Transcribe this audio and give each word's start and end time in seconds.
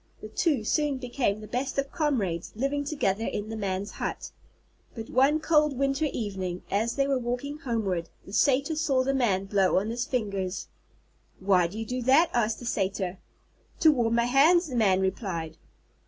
The 0.19 0.29
two 0.29 0.63
soon 0.63 0.97
became 0.97 1.41
the 1.41 1.47
best 1.47 1.77
of 1.77 1.91
comrades, 1.91 2.53
living 2.55 2.83
together 2.85 3.23
in 3.23 3.49
the 3.49 3.55
Man's 3.55 3.91
hut. 3.91 4.31
But 4.95 5.11
one 5.11 5.39
cold 5.39 5.77
winter 5.77 6.05
evening, 6.11 6.63
as 6.71 6.95
they 6.95 7.05
were 7.05 7.19
walking 7.19 7.59
homeward, 7.59 8.09
the 8.25 8.33
Satyr 8.33 8.75
saw 8.75 9.03
the 9.03 9.13
Man 9.13 9.45
blow 9.45 9.77
on 9.77 9.91
his 9.91 10.05
fingers. 10.05 10.69
"Why 11.39 11.67
do 11.67 11.77
you 11.77 11.85
do 11.85 12.01
that?" 12.01 12.31
asked 12.33 12.57
the 12.57 12.65
Satyr. 12.65 13.19
"To 13.81 13.91
warm 13.91 14.15
my 14.15 14.25
hands," 14.25 14.69
the 14.69 14.75
Man 14.75 15.01
replied. 15.01 15.57